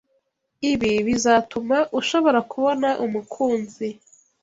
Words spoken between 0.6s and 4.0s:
Ibi bizatuma ushobora kubona umukunzi